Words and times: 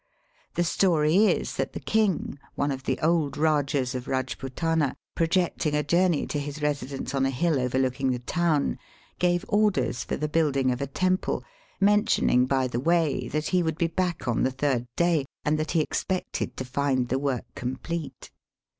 The 0.55 0.63
story 0.63 1.27
is 1.27 1.57
that 1.57 1.73
the 1.73 1.79
king, 1.79 2.39
one 2.55 2.71
of 2.71 2.85
the 2.85 2.97
old 3.03 3.35
Eajahs 3.35 3.93
of 3.93 4.05
Eajputana, 4.05 4.95
projecting 5.13 5.75
a 5.75 5.83
journey 5.83 6.25
to 6.25 6.39
his 6.39 6.59
residence 6.59 7.13
on 7.13 7.23
a 7.23 7.29
hill 7.29 7.59
overlooking 7.59 8.09
the 8.09 8.17
town, 8.17 8.79
gave 9.19 9.45
orders 9.47 10.03
for 10.03 10.15
the 10.17 10.27
building 10.27 10.71
of 10.71 10.81
a 10.81 10.87
temple, 10.87 11.43
mentioning 11.79 12.47
by 12.47 12.67
the 12.67 12.79
way 12.79 13.27
that 13.27 13.49
he 13.49 13.61
would 13.61 13.77
be 13.77 13.85
back 13.89 14.27
on 14.27 14.41
the 14.41 14.49
third 14.49 14.87
day, 14.95 15.27
and 15.45 15.59
that 15.59 15.69
he 15.77 15.81
expected 15.81 16.57
to 16.57 16.65
find 16.65 17.09
the 17.09 17.19
work 17.19 17.45
complete. 17.53 18.31